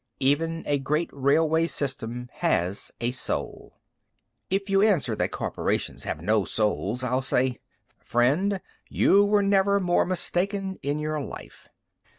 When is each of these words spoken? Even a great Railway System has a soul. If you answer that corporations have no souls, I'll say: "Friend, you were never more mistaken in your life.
Even 0.19 0.63
a 0.65 0.79
great 0.79 1.11
Railway 1.13 1.67
System 1.67 2.27
has 2.33 2.91
a 2.99 3.11
soul. 3.11 3.77
If 4.49 4.67
you 4.67 4.81
answer 4.81 5.15
that 5.15 5.29
corporations 5.29 6.05
have 6.05 6.21
no 6.23 6.43
souls, 6.43 7.03
I'll 7.03 7.21
say: 7.21 7.59
"Friend, 7.99 8.59
you 8.89 9.23
were 9.23 9.43
never 9.43 9.79
more 9.79 10.07
mistaken 10.07 10.79
in 10.81 10.97
your 10.97 11.21
life. 11.21 11.69